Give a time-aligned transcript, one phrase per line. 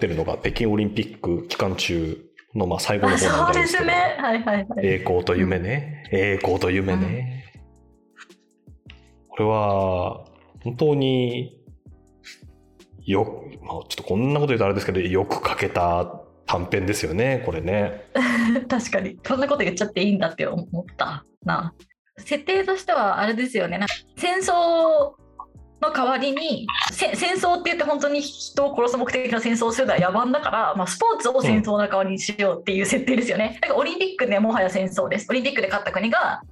[0.00, 2.18] ってるのが北京オリンピック期間中
[2.54, 4.16] のまあ最後の方なんでですけどすね。
[4.18, 4.86] はいはいはい。
[4.86, 7.44] 栄光と夢ね、栄光と夢ね、
[9.28, 10.24] これは
[10.64, 11.60] 本当に
[13.04, 18.06] よ、まあ、ちょっとこんなこと言うとあれですけどよく書けた短編ですよねこれね。
[18.68, 19.16] 確かに。
[19.16, 21.74] こんなこと言っちゃっていいんだって思ったな。
[22.18, 23.78] 設定としてはあれですよね。
[24.16, 25.12] 戦争
[25.80, 33.58] の代わりに戦争って言って本当に人を殺す目的の戦争をするのは野蛮だから、まあ、スポーツを戦争の代わりにしようっていう設定ですよね。
[33.60, 35.26] だからオリンピックでもはや戦争です。
[35.30, 36.42] オリンピックで勝った国が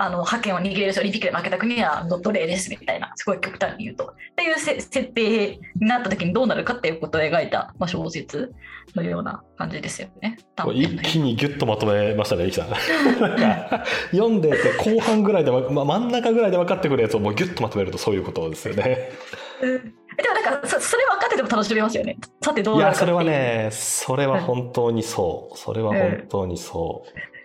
[0.00, 8.54] あの覇権を握れるしオリンピックで負けた国は奴隷ですみたいなすごい極端に言うとっていうせ設定になった時にどうなるかっていうことを描いた、まあ、小説
[8.94, 10.38] のような感じですよね。
[10.72, 12.68] 一気にギュッとまとめましたね、イキさん。
[14.12, 19.10] 読んでて後半ぐらいでわ、まあ、真ん中ぐらいで分かってくるやつをもうギュッとまとめるとそういうことですよね。
[19.62, 22.16] うんでもなんかそそれ分かってても楽しめますよね。
[22.42, 25.56] さてどうなるかいうそれはね、それは本当にそう。
[25.56, 27.37] それは本当にそう。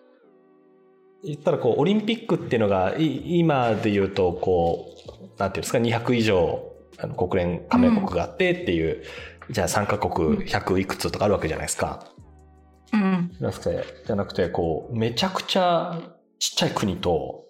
[1.24, 4.90] 言ったらこう、オリンピックっていうのが、い今で言うと、こ
[5.28, 9.04] う、なんていうんですか、200以上、あの国連加盟国があってっていう、
[9.50, 12.08] じゃあ参加国100いくつとかあるわけじゃないですか。
[12.94, 13.32] うん。
[13.32, 16.00] じゃなくて、じゃなくて、こう、めちゃくちゃ
[16.40, 17.46] ちっちゃい国と、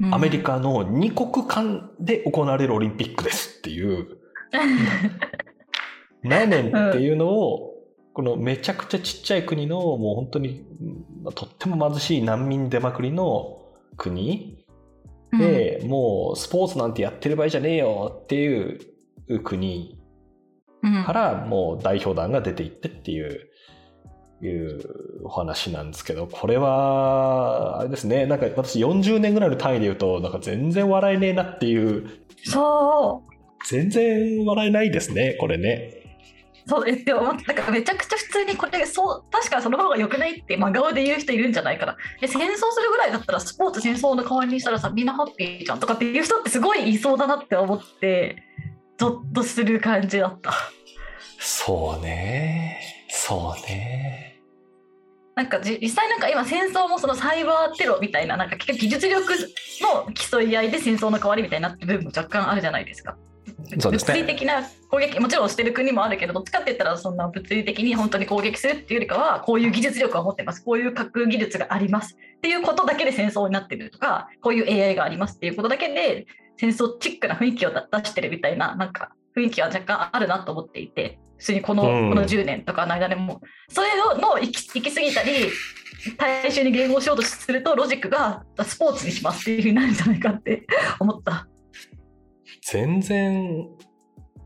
[0.00, 0.14] うん。
[0.14, 4.06] アメリカの2国間で行われるオリンピックですっていう、
[6.22, 7.70] 何やねんっていうのを、
[8.12, 13.58] このめちゃくちゃちっちゃい国のもう本当にうんとっても貧しい難民出まくりの
[13.96, 14.64] 国
[15.32, 18.76] で、もうスポーツなんてやってる場合じゃねえよってい
[19.28, 20.00] う国
[20.82, 21.04] うん。
[21.04, 23.46] からもう代表団が出ていってっていう、
[24.42, 32.08] いうお話なんですけど、これは、あれですね、なんか私40年ぐらいの単位で言うと、なんか全然笑えねえなっていう、
[32.44, 33.66] そう。
[33.68, 35.99] 全然笑えないですね、これね。
[36.66, 48.42] そうえでもなんかめちゃくちゃ普通にこれそう確かにその方が良くないって真顔で言う人いるんじゃないかなで戦争するぐらいだったらスポーツ戦争の代わりにしたらさみんなハッピーじゃんとかっていう人ってすごいいそうだなって思って
[48.98, 50.52] ゾッとする感じだった
[51.40, 52.78] そうね。
[53.08, 54.38] そうね。
[55.34, 59.32] なんかじ実際なんか今戦争もそのサイバーテロみたいななんか技術力
[59.80, 63.16] の競い合いで戦争の代わりみたいになってる部分も若干あるじゃないですか。
[63.78, 64.14] そうですね。
[64.14, 70.64] 物理的な攻撃もちろんしてる国もあるけどどっちかって言ったらそんな物理的に本当に攻撃するっていうよりかはこういう技術力を持ってます。
[70.64, 76.26] こういう核技術がありますっていうことだけで戦争になってるとかこういう AI がありますっていうことだけで
[76.56, 82.08] 戦争チックな雰囲気を出してるみたいななんか雰囲気は若干あるなと思っていて普通にこの,、うん。
[82.10, 83.40] この10年とかの間でも。
[83.68, 85.50] それの行き行き過ぎたり
[86.16, 90.66] 大衆に迎合しようとするとロジックがスポーツにしますっていうふうになるんじゃないかって
[90.98, 91.46] 思った。
[92.62, 93.68] 全然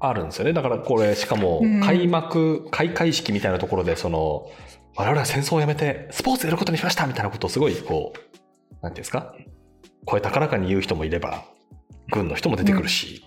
[0.00, 0.52] あるんですよね。
[0.52, 1.80] だからこれ、しかもうん。
[1.80, 4.50] 開幕、開会式みたいなところで、その、
[4.96, 9.34] 我々は戦争をやめてスポーツやることにしましたみたいなことをすごい、こう、なんていうんですか？
[10.04, 11.44] 声高らかに言う人もいれば、
[12.12, 13.24] 軍の人も出てくるし、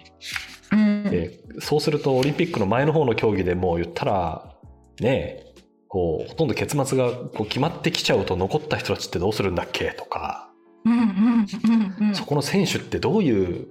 [0.72, 1.04] うん。
[1.04, 4.56] でそうするとオリンピックの前の方の競技でもう言ったら、
[5.02, 5.54] ねえ、
[5.88, 10.52] こう、ほとんど結末がこう決まってきちゃうと残った人たちってどうするんだっけとか、
[12.14, 13.68] そこの選手ってどういう、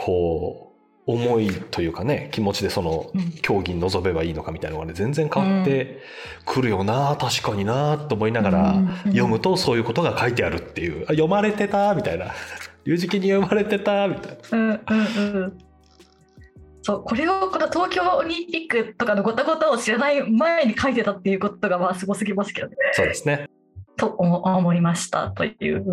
[0.00, 0.66] こ
[1.06, 6.00] う、思いというかね、気持ちでそのうん競技に臨めばいいのかみたいなのがね、全然変わって
[6.46, 8.74] くるよな、確かにな、と思いながら、
[9.04, 12.26] 読むとそういうことが書いてあるっていう、あ読まれてた、みたいな。
[12.84, 14.56] 龍磁に読まれてた、みたいな。
[14.56, 15.58] うんうんうん
[16.82, 23.50] そうこれをこの東京オリンピックとかのごたごたを知らない前に書いてたっていうことがまあすごすぎますけどねそうですね。
[23.98, 25.84] と思思いましたという。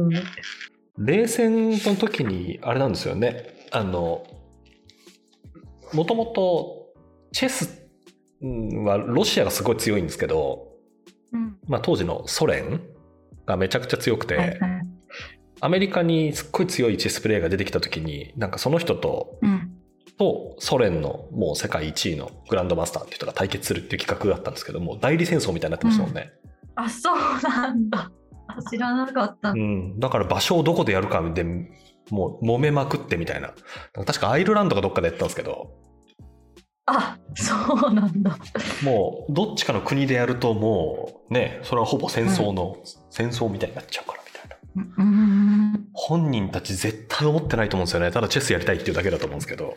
[0.97, 3.56] 冷戦の時に、あれなんですよね。
[3.71, 4.25] あの、
[5.93, 6.87] もともと、
[7.31, 7.87] チェス
[8.41, 10.67] うんはロシアがすごい強いんですけど、
[11.33, 12.81] うんまあ当時のソ連
[13.45, 14.81] がめちゃくちゃ強くて、はいはい
[15.59, 19.73] アメリカにすっごい強いチェスプレーヤーが出てきた時に、なんかその人と、うん
[20.17, 26.31] とソ連のもう世界1位のグランドマスターっていう人が対決するっていう企画があったんですけども、代理戦争みたいになってましたもんね。
[26.75, 28.11] あそうなんだ
[28.47, 29.51] あ知らなかった。
[29.51, 29.99] うん。
[29.99, 31.45] だから場所をどこでやるかで、
[32.09, 33.53] もう揉めまくってみたいな。
[34.05, 35.71] 確かアイルランドかどっかでやったんですけど、
[36.85, 37.53] あそ
[37.89, 38.37] うなんだ。
[38.83, 42.77] もうどっちかの国でやるともうね、それはほぼ戦争の、
[43.09, 45.03] 戦争みたいになっちゃうからみたいな。
[45.03, 48.11] うん本人たち絶対思ってないと思うんですよね。
[48.11, 49.75] ただチェスやりたいっていうだけだと思うんですけど、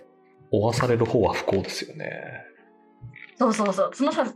[0.52, 2.10] 追わされる方は不幸ですよね。
[3.36, 4.26] そうそうそうそのさ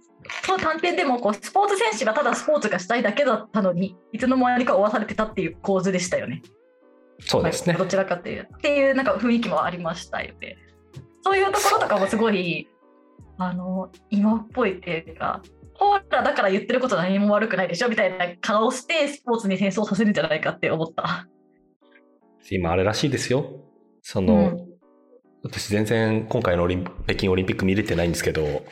[0.43, 6.43] その短編でもこうスポーツ選手がただスポーツがしたいだけだったのにいつの間にか追わされてたっていう構図でしたよね。
[7.20, 7.82] そうですねはい。
[7.82, 10.56] どちらかっていうっていうなんか雰囲気もありましたよね。
[11.22, 12.69] そういうところとかもすごい
[13.38, 15.43] あの今っぽいっていうか
[15.75, 21.28] ほらだから言ってること何も悪くないでしょみたいな顔してスポーツに戦争させるんじゃないかって思った。
[22.50, 23.46] 今あれらしいですよ。
[24.02, 24.37] その、う
[24.70, 24.75] ん
[25.44, 28.64] 私全然今回のオリン北京オリンピック見れてないんですけど、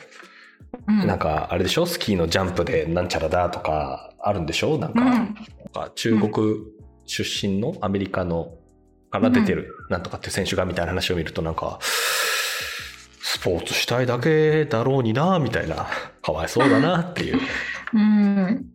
[0.87, 5.35] うん、なんかあれでしょスキーのジャンプでなんちゃらだとかあるんでしょなんか,、うんなん
[5.71, 6.31] か中国
[7.05, 8.53] 出身のアメリカの
[9.11, 11.79] から出てるなんとかっていう選手がみたいな話を見るとなんか、
[13.21, 15.87] スポーツしたいだけだろうになみたいな、
[16.21, 17.39] かわいそうだなっていう
[17.93, 18.65] うん。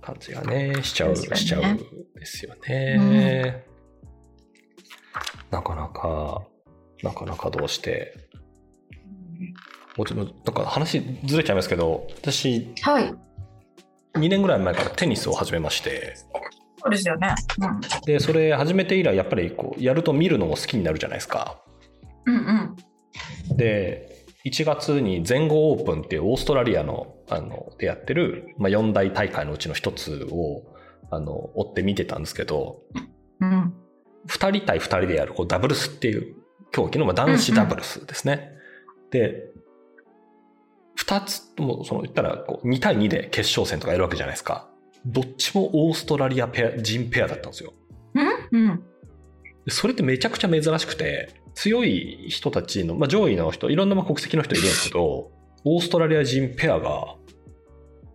[0.00, 3.64] 感じがね、しちゃう、しちゃうんですよね。
[5.50, 6.42] なかなか、
[7.02, 8.28] なかなかどうして。
[9.96, 13.14] もちろん、なんか話ずれちゃいますけど、私、はい。
[14.14, 16.14] 2年ぐらい前からテニスを始めまして、
[16.80, 17.34] そうですよね。
[18.06, 21.62] で、それ始めて以来、やっぱりこう、やると見るのも好きになるじゃないですか。
[22.26, 22.76] うんうん
[23.56, 30.62] で、1月に全豪オープンっていうオーストラリアの、あの、でやってる、まあ、4大大会のうちの一つを、
[31.10, 32.82] あの、追って見てたんですけど、
[33.40, 33.74] うん
[34.26, 36.36] 2人対2人でやるこうダブルスっていう
[36.70, 38.52] 競技の、まあ、男子ダブルスですね。
[39.10, 39.50] で、
[40.98, 44.68] 2つとも、その言ったらこう2対2で決勝戦とかやるわけじゃないですか。
[45.06, 47.72] どっちもオーストラリアペア人ペアだったんですよ。
[48.14, 48.22] う
[48.58, 48.68] ん？
[48.68, 48.82] うん
[49.64, 55.30] でそれってめちゃくちゃ珍しくて、強い人たちの、まあ、上位の人、いろんなまあ国籍の人いるんですけど、
[55.64, 57.14] オーストラリア人ペアが、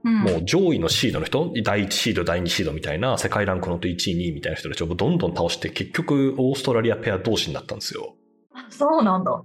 [0.06, 8.16] うんもう上位のシードの人、第1シード、第2シードみたいな、世界ランクの1位、2位みたいな人たちをどんどん倒して、結局、オーストラリアペア同士になったんですよ。
[8.54, 9.42] あそうなんだ。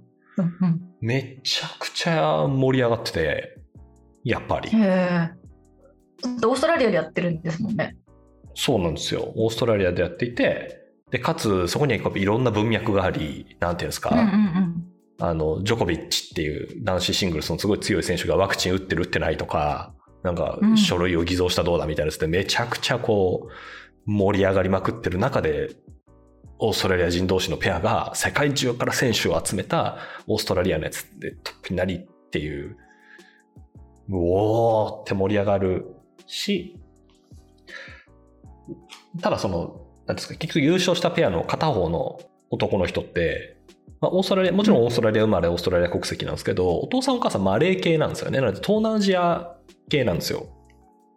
[0.99, 3.57] めちゃくちゃ盛り上がってて、
[4.25, 5.29] やっぱりへ。
[6.23, 7.95] オーストラリアでやってるんですもんね。
[8.55, 9.31] そうなんですよ。
[9.35, 10.79] オーストラリアでやっていて、
[11.11, 14.85] で、かつ、そこにはいろんな文脈があり、なんていうんですか、うんうんうん
[15.21, 19.93] あの、ジョコビッチっていう男子シングルスのすごい強い選手がワクチン打ってる打ってないとか、
[20.23, 25.75] なんかうん書類を偽造したどうだみたいなやつでめちゃくちゃこう盛り上がりまくってる中で、
[26.57, 32.77] オーストラリア人同士のペアが世界中から選手を集めたオーストラリアのやつでトップになりっていう、
[34.09, 35.95] うおーって盛り上がる
[36.29, 36.77] し、
[39.21, 43.57] ただその、なんですか、結局優勝したペアの片方の男の人って、
[43.99, 48.39] まあ、オーストラリア、もちろんオーストラリア生まれ、オーストラリア国籍なんですけど、お父さんお母さんマレー系なんですよね。
[48.39, 49.55] なので東南アジア
[49.89, 50.47] 系なんですよ。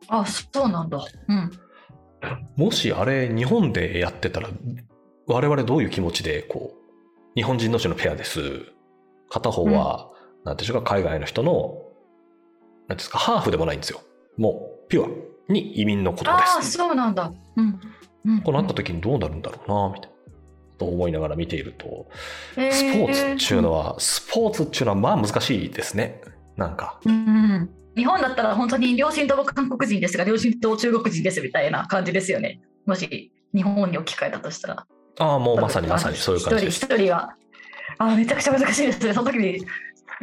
[0.08, 1.04] あ、そうなんだ。
[1.28, 1.50] うん。
[2.56, 4.48] もしあれ日本でやってたら、
[5.26, 6.82] 我々どういう気持ちで、こう、
[7.34, 8.40] 日本人同士のペアです。
[9.28, 10.10] 片方は、
[10.44, 11.82] なんていうか、海外の人の、
[12.88, 14.00] なんですか、ハーフでもないんですよ。
[14.36, 16.72] もう、ピュアに移民のことでああ、す。
[16.72, 17.32] そうなんだ。
[17.56, 17.80] うん。
[18.24, 20.12] うん、こうなった時にどうなるんだろうな、みたいな。
[20.78, 22.08] と思いながら見ていると、
[22.56, 26.20] へースポーツっていうのは、スポーツっていうのはまあ難しいですね。
[26.56, 27.00] なんか。
[27.04, 27.18] うんう
[27.58, 32.62] ん日本だったら本当に両親とも韓国人ですが、両親と中国人ですみたいな感じですよね。
[32.86, 34.86] もし日本に置き換えたとしたら。
[35.18, 36.76] ああ、もうまさにまさにそういう感じです。
[36.78, 37.36] 一人一人は。
[37.98, 39.12] あーめちゃくちゃ難しいですね。
[39.12, 39.62] その時に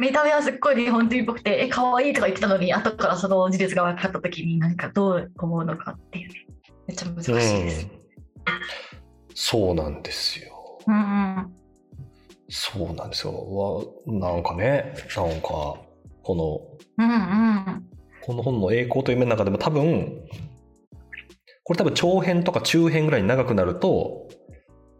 [0.00, 6.34] 見た目はすっごい日本人っぽくて、え、可愛いとか言ってたのに、後からその事実が分かった時に何かどう思うのかっていうね。
[6.86, 7.84] めっちゃ難しいです。
[7.84, 7.90] うん。
[9.34, 10.78] そうなんですよ。
[10.86, 11.52] うんうん。
[12.48, 13.32] そうなんですよ。
[13.32, 15.76] わなんかね、なんか、
[16.22, 17.86] この、うんうん。
[18.22, 20.22] この本の栄光という面の中でも多分、
[21.62, 24.28] これ多分長編とか中編ぐらいに長くなると、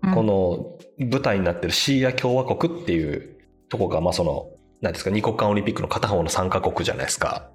[0.03, 3.37] うんこの舞台になってるシーア共和国っていう
[3.69, 4.49] とこが、まあその、
[4.81, 7.51] なんですか、二国間オリンピックの片方の参加国じゃないですか。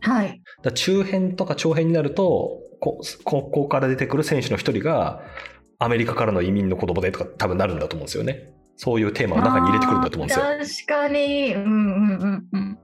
[0.00, 0.42] はい。
[0.62, 5.22] だ中編とか長編になると、こここから出てくる選手の一人が、
[5.78, 8.52] アメリカからの移民の子供でとか多分なるんだと思うんですよね。
[8.76, 10.86] そういうテーマを中に入れてくるんだと思うんですよ。
[10.86, 11.54] 確かに。
[11.54, 12.78] うんうんうん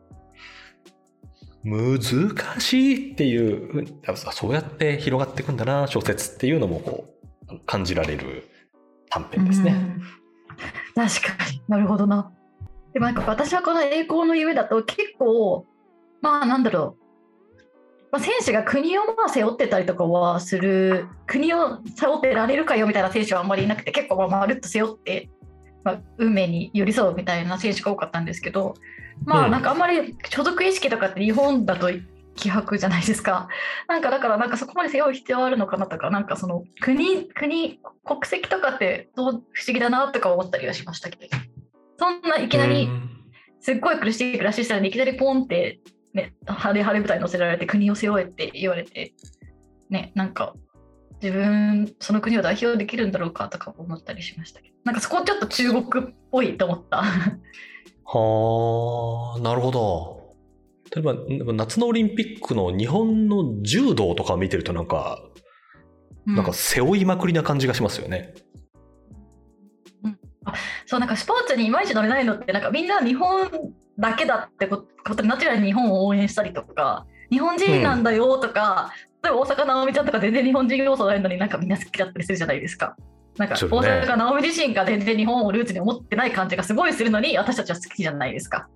[1.65, 1.99] うん。
[1.99, 7.15] 難しいっていうそうやって広がっていくんだな、小説っていうのもこ
[7.51, 8.49] う、感じられる
[9.11, 9.73] 短編ですね。
[9.73, 10.03] うん
[10.95, 12.33] 確かになるほどな。
[12.97, 15.67] でもなんか私はこの栄光の夢だと結構
[16.23, 16.97] まあなんだろ
[17.61, 17.65] う、
[18.11, 25.29] まあ、選手が国をまあ背負ってたりとかはする国を背負ってられるかよみたいな選手はあんまりいなくて結構まるっと背負って、
[25.85, 28.73] まあ、運命に寄り添うみたいな選手が多かったんですけど
[29.27, 29.45] まうん。
[29.45, 31.91] あなんかあんまり所属意識とかって日本だと
[32.37, 33.49] 希薄じゃないですか。
[33.89, 39.43] なんかだからなんかそこまで背負う必要あるのかなとか、なんかその国、国、国籍とかってどう不思
[39.75, 41.37] 議だなとか思ったりはしましたけど、
[41.99, 43.11] そんないきなりうん
[43.61, 45.81] すっごい苦しい暮らししたのにいきなりポンって、
[46.15, 49.13] ね、晴れ晴れ舞台に乗せられて国を背負えって言われて、
[49.91, 50.55] ね、なんか
[51.23, 57.03] 自分、その国を代表できるんだろうかとか思ったりしましたけど、なんかそこちょっと中国っぽいと思った。
[58.05, 60.37] はあ、なるほど。
[60.95, 65.21] 例えば、夏のオリンピックの日本の柔道とかを見てるとなんか、
[66.27, 68.35] なんか背負いまくりな感じがしますよね。
[70.87, 73.49] そうなんかスポーツにいまいち乗れないのってなんかみんな日本
[73.99, 82.97] だけだってことでナチュラルに日本を応援したりとか日本人なんだよとか、うん、例えば大坂なおみちゃんとか全然日本人要素ないのになんかみんな好きだったりするじゃないですか。
[83.37, 88.69] なんか大阪なおみ自身が全然日本をルーツに思ってない感じがすごいするのに私たちは好きじゃないですか。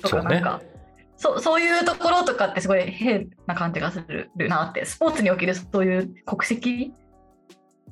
[0.00, 0.62] とかなんか
[1.20, 6.94] そう、そういうところとかってすごい変な感じがするなってスポーツにおけるそういう国籍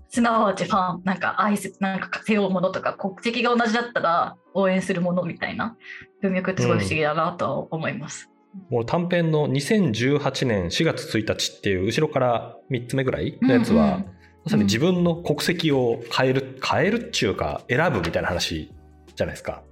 [0.09, 5.77] すなわちファンなんか愛すなんか背負うものとか国籍が同じだったら応援するものみたいな
[6.23, 8.31] 文脈ってすごい不思議だなと思います。
[8.71, 14.05] うん、もう短編の2018年4月1日っていう後ろから3つ目ぐらいのやつは、うんうん、
[14.45, 18.73] まさに自分の国籍を変える変えるっちゅうか選ぶみたいな話
[19.15, 19.62] じゃないですか。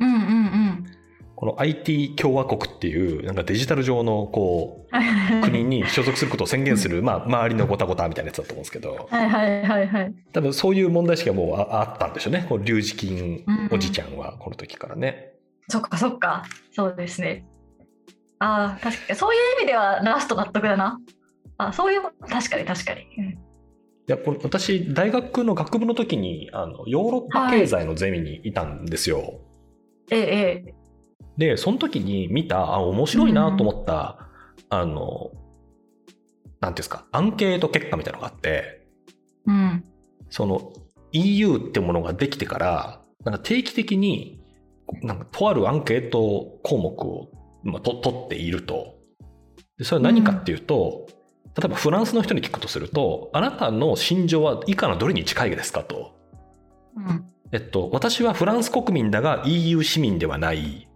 [0.00, 0.67] うんうんうん
[1.38, 15.30] この IT 共和国っていうなんかデジタル上のこう国に所属することを宣言する、まあ、周りのごたごたみたいなやつだと思うんですけど、はいはいはいはい、多分そういう問題意識がもうあったんでしょうねこう龍二金おじちゃんはこの時からね。
[15.68, 16.42] うん、そっかそっか
[16.74, 17.44] そうですね。
[18.40, 20.98] ああ確かにそういう意味ではラスト納得だな。
[21.56, 23.06] あそういう確かに確かに。
[23.16, 23.36] うん、い
[24.08, 29.18] やこれ私大学の学部の時にあのヨーロッパ経済のゼミにいたんですよ。
[29.20, 30.74] はい、ええ
[31.38, 34.28] で、その時に見た、あ、面白いなと思った、
[34.70, 35.30] うん、あの、
[36.60, 38.86] なんていうんですか、アンケート結果みたいなのがあって、
[39.46, 39.84] うん、
[40.28, 40.72] その
[41.12, 44.40] EU ってものができてから、なんか定期的に、
[45.02, 47.28] なんかとあるアンケート項目を、
[47.62, 48.96] まあ、と取っていると。
[49.76, 51.06] でそれは何かっていうと、
[51.44, 56.16] うん、例えばフランスの人に聞くとすると、あなたの心情は以下のどれに近いですかと。
[56.96, 60.87] うん、えっと、私はフランス国民だが EU 市民ではない。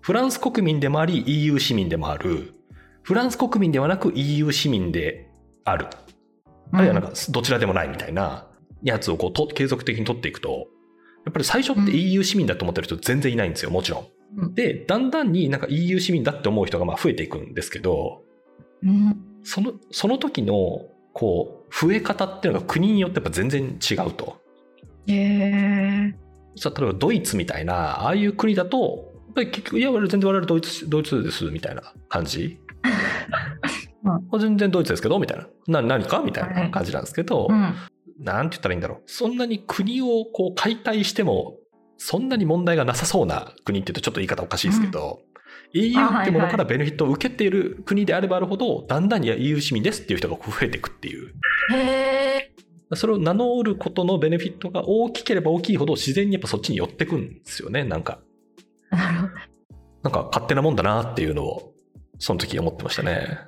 [0.00, 2.54] フランス国民でもあり EU 市民でもある。
[3.02, 5.30] フランス国民ではなく EU 市民で
[5.64, 5.86] ある。
[6.72, 8.46] あるいはなんかどちらでもないみたいな
[8.82, 10.68] やつをこうと継続的に取っていくと、
[11.24, 14.54] やっぱり最初って EU 市民だと思ってる人全然いないんですよ、もちろん。
[14.54, 18.22] で、だんだんになんか EU 市民だって思う人がまあ増えていくんですけど、
[19.42, 24.40] その、その時の、こう、増え方っていうのが国によってやっぱ全然違うと。
[25.06, 26.80] へえー。
[26.80, 29.07] 例えばドイツみたいな、ああいう国だと、
[29.46, 32.58] 結局、いや、全然我々ドイツ、ドイツです、みたいな感じ？
[34.04, 35.82] うん、全然ドイツですけど、みたいな。
[35.82, 36.20] な、何か？
[36.20, 37.58] みたいな感じなんですけど、はい
[38.18, 39.02] うん、なんて言ったらいいんだろう。
[39.06, 41.56] そんなに国をこう解体しても、
[41.96, 45.20] そんなに問題がなさそうな国って言うとちょっと言い方おかしいですけど、
[45.74, 51.34] うん、EU ってものからベネフィットを受けている国であればあるほど、だんだんに EU 市民ですっていう人が増えていくっていう。
[51.74, 52.52] へ
[52.94, 58.20] それを名乗ることのベネフィットが大きければ大きいほど自然にやっぱそっちに寄ってくんですよね、なんか。
[58.90, 59.27] な
[60.10, 61.72] んか勝手なもんだなっていうのを、
[62.18, 63.38] その時思ってましたね。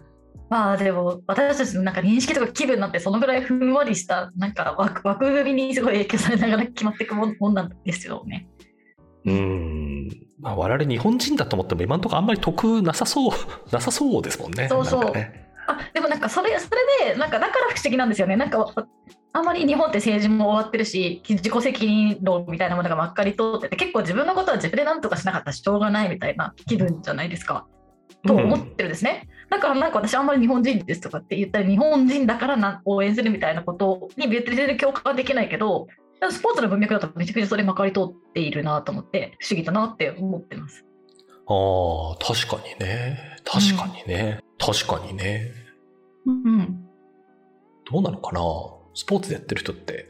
[0.48, 8.48] まあでも私たちのなんか認識とか気分なんてそのぐらいふんわりしたなんか枠枠組みにすごい影響されながら決まっていくもんなんですよね。
[9.24, 10.08] うん、
[10.40, 13.30] まあ、我々日本人だと思っても今のところあんまり得なさそう
[13.70, 14.66] なさそうですもんね。
[14.68, 15.12] そうそう。
[15.12, 18.36] ね、あでもなんかそれそれでなんかだから不思議なんですよね。
[18.36, 18.74] なんか
[19.32, 27.66] あんまり日本って政治も終わってるし自己責任論みたいなものがまっかり通ってて結構自分のことは自分で何とかしなかったらしょうがないみたいな気分じゃないですか。
[28.26, 29.28] と思ってるんですね。
[29.48, 35.86] だからなんか私あんまり日本人ですとかって言ったら日本人だからな応援するみたいなことに別に全然共感できないけど
[36.28, 40.84] スポーツの文脈だとめちゃくちゃそれまかり通っているなと思って不思議だなって思ってます。
[41.46, 45.52] ああ確かにね確かにね、うん、確かにね。
[46.26, 46.84] うん、
[47.90, 48.40] どうなのかな？
[48.94, 50.08] スポーツでやってる人って、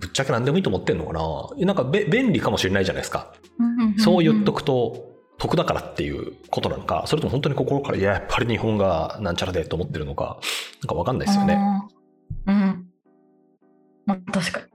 [0.00, 1.66] ぶっちゃけ何でもいいと思ってんのかな？
[1.66, 3.34] なんか便利かもしれないじゃないですか。
[3.98, 10.38] そう言っとくと得だからっていうことなのか、それとも本当に心から、いや、やっぱり日本がなんちゃらでと思ってるのか、
[10.82, 11.58] なんかわかんないですよね。
[12.46, 12.86] うん。
[14.06, 14.66] まあ確かに。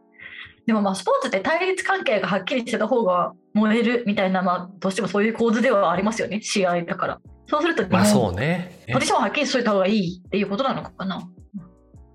[0.65, 7.21] でもまあスポーツって対立関係がはっきりしてた方が燃えるみたいな、まあどうしてもそういう構図ではありますよね、試合だから。
[7.47, 8.83] そうすると、まあそうね。
[8.93, 11.27] ポジションははっきりしといた方がいいっていうことなのかな。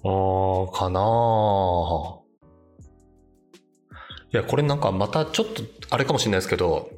[0.06, 2.20] ああ、かなあ。
[4.32, 6.90] いや、これなんかまたちょっとあれかもしれないですけど、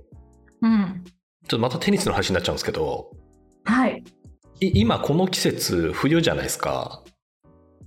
[0.62, 1.04] うん。
[1.48, 3.10] ちょっとまたテニスの話になっちゃうんですけど、
[3.64, 4.02] はい。
[4.60, 7.04] 今この季節冬じゃないですか。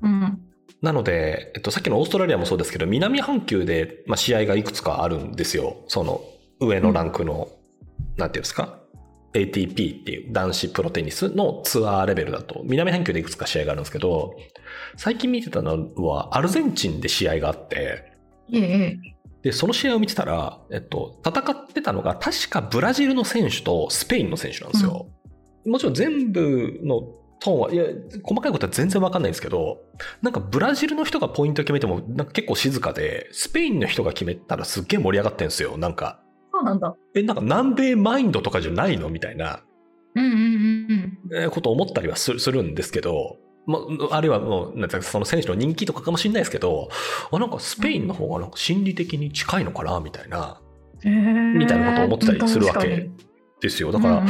[0.01, 0.39] うん。
[0.81, 5.83] なので、えっと、さっきのオーストラリアもそうですけど、南半球で、まあ、試合がいくつかあるんですよ。
[5.87, 6.21] その
[6.61, 8.78] 上のランクの、うん、なんていうんですか？
[9.33, 14.35] ATP っていう男子プロテニスのツアーレベルだと、南半球でいくつか試合があるんですけど、
[14.97, 18.13] 最近見てたのはアルゼンチンで試合があって、
[19.43, 25.07] で、その試合を見てたら、えっと、戦ってたのが確かブラジルの選手とスペインの選手なんですよ。
[25.65, 27.01] もちろん全部の
[27.39, 27.83] トーンは、いや、
[28.23, 29.77] 細かいことは全然わかんないんですけど、
[30.21, 36.21] なんかブラジルの人がポイント決めても、なんか結構静かで、スペインの人が決めたらすっげえ盛り上がってんですよ、なんか。
[36.59, 36.93] そうなんだ。
[37.15, 39.09] え、なんか南米マインドとかじゃないの？
[39.09, 39.61] みたいな。
[40.15, 43.79] うんうんうんえーことを思ったりはするんですけど、ま
[44.11, 46.89] あ、あるいはもう、なんかその選手の人気とかかもしれないですけど、
[47.31, 49.99] あ、なんかスペインの方がなんか心理的に近いのかな？
[49.99, 50.59] みたいな、
[51.05, 51.57] うん。
[51.57, 53.09] みたいなことを思ってたりするわけ
[53.61, 53.91] ですよ。
[53.91, 54.29] だから、うんう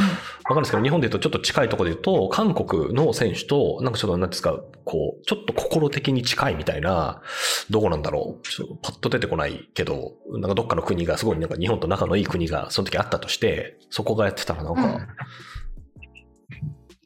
[0.50, 7.22] わかるんですけど、日本で言うとちょっと近いところで言うと、韓国の選手と、なんかちょっと、なんていうんですか、こう、ちょっと心的に近いみたいな、
[7.70, 8.48] どこなんだろう。
[8.48, 15.06] ちょっとパッと出てこないけど、なんかどっかの国がすごいなんか日本と仲のいい国がその時あったとして、そこがやってたらなんか、なんて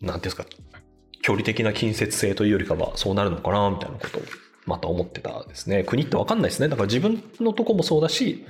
[0.00, 0.46] いうんですか、
[1.20, 4.22] 距離的な近接性というよりかはそうなるのかな、みたいなことを
[4.64, 5.84] また思ってたですね。
[5.84, 6.68] 国ってわかんないですね。
[6.68, 8.46] だから自分のとこもそうだし、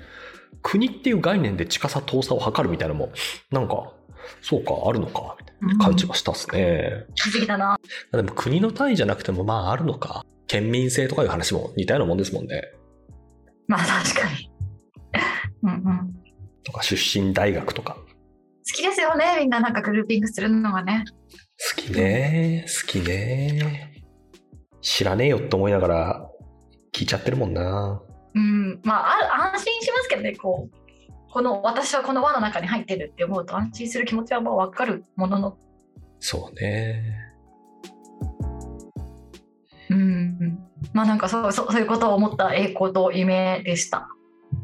[0.62, 3.12] 国っていう概念で近さ遠さを測るみたいなのも、
[3.50, 3.92] なんか、
[4.42, 7.06] そうか、あるのか、みたいな感じがしたっすね。
[7.18, 7.78] 不思議だな。
[8.12, 10.24] でも国の単位じゃなくても、まああるのか。
[10.46, 12.62] 県民性とかいう話も似たようなもんですもんね。
[13.66, 14.50] まあ確かに。
[15.62, 15.80] うんうん。
[15.82, 17.96] 好とか出身大学とか。
[18.74, 21.04] きですよね、みんななんかグルーピングするのがね。
[21.76, 24.02] 好きね好きね
[24.80, 26.30] 知らねえよって思いながら
[26.92, 28.02] 聞いちゃってるもんな。
[28.34, 30.76] うん、まああ安心しますけどね、こう。
[31.34, 35.58] この私はこの輪の中に入ってるって思うと安心する気持ちはまあ分かるものの、
[36.20, 37.02] そうね。
[39.90, 40.58] うん、
[40.92, 44.08] まあなんかそうそうそういうことを思った栄光と夢でした。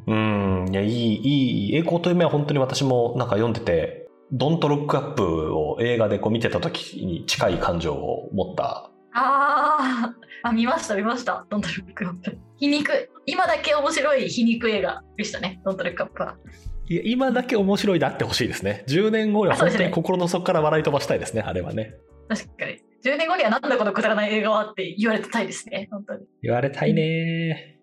[0.06, 8.89] うん、いや、いい、いい、栄光と夢は本当に私もなんか読んでて、ドントロックアップを映画でこう見てた時に近い感情を持った。
[9.12, 12.38] あーあ、見ました見ました、ドントルックアップ。
[12.58, 16.36] 皮肉、今だけ面白い皮肉映画でしたね、ドントルックアップは。
[16.88, 18.84] いや、今だけ面白いであってほしいですね。
[18.88, 21.94] 10年後には本当に心の底から笑い飛ばしたいですね、あれはね。
[22.28, 22.80] 確かに。
[23.04, 26.26] 10年後にはなんだこのくだらない映画はって言われてたいですね、本当に。
[26.42, 27.80] 言われたいね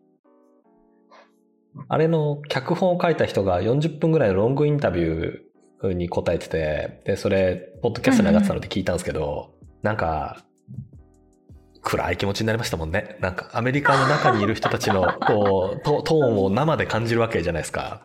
[1.90, 10.44] あれの脚本を書いた人が40分ぐらいのロングインタビューに答えてて、で、それ、ポッドキャストに上がってたので聞いたんですけど、なんか、
[11.88, 13.16] 暗い気持ちになりましたもんね。
[13.22, 18.02] なんか、アメリカの中にいる人たちの、こう、 トトーンを生で感じるわけじゃないですか。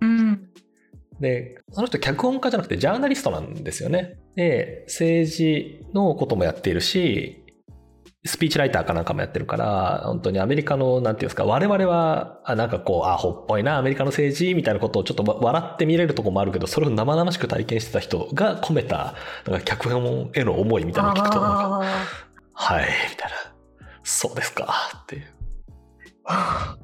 [0.00, 0.48] うん。
[1.20, 4.18] で、その人脚本家じゃなくてジャーナリストなんですよね。
[4.34, 7.44] で、政治のこともやっているし、
[8.24, 19.14] スピーチライターかなんかもやってるから、本当にアメリカの、なんていうんですか、我々は、あなんかこう、アホっぽいな、アメリカの政治みたいなことをちょっとわ笑って見れるとこもあるけど、それを生々しく体験してた人が込めた、
[19.46, 22.25] なんか脚本への思いみたいなのを聞くと、なんかあ
[22.56, 23.36] はい、みたいな。
[24.02, 25.26] そうですか、っていう。
[26.28, 26.76] あ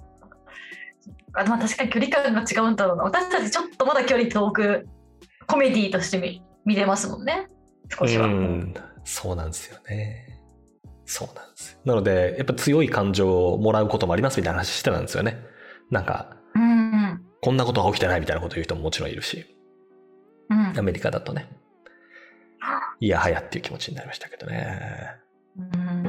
[1.35, 3.05] あまあ確かに距離感が違うんだろうな。
[3.05, 4.87] 私たちちょっとまだ距離遠く
[5.47, 7.49] コメディとして見見れますもんね。
[7.89, 8.27] 少しは。
[8.27, 10.41] うん、そうなんですよね。
[11.07, 11.79] そうなんですよ。
[11.85, 15.39] なので、やっぱ強い感情をもらうこともありますみたいな話してたんですよね。
[15.91, 19.57] なんか、うんうんこんなことが起きてないみたいなこと言う人ももちろんいるし、
[20.49, 21.49] うんアメリカだとね、
[23.01, 25.22] いやはやっていう気持ちになりましたけどね。
[25.59, 26.02] Mm-hmm.